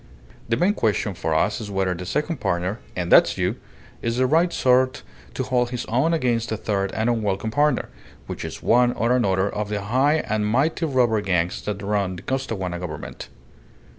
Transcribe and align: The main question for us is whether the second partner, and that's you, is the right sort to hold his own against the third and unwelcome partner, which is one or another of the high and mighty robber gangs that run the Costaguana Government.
The 0.49 0.57
main 0.57 0.73
question 0.73 1.13
for 1.13 1.35
us 1.35 1.61
is 1.61 1.69
whether 1.69 1.93
the 1.93 2.07
second 2.07 2.37
partner, 2.39 2.79
and 2.95 3.11
that's 3.11 3.37
you, 3.37 3.57
is 4.01 4.17
the 4.17 4.25
right 4.25 4.51
sort 4.51 5.03
to 5.35 5.43
hold 5.43 5.69
his 5.69 5.85
own 5.85 6.11
against 6.11 6.49
the 6.49 6.57
third 6.57 6.91
and 6.93 7.07
unwelcome 7.07 7.51
partner, 7.51 7.87
which 8.25 8.43
is 8.43 8.63
one 8.63 8.93
or 8.93 9.15
another 9.15 9.47
of 9.47 9.69
the 9.69 9.81
high 9.81 10.21
and 10.27 10.47
mighty 10.47 10.85
robber 10.87 11.21
gangs 11.21 11.61
that 11.65 11.83
run 11.83 12.15
the 12.15 12.23
Costaguana 12.23 12.79
Government. 12.79 13.29